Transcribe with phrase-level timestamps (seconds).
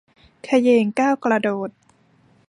[0.43, 1.69] เขย่งก้าวกระโดด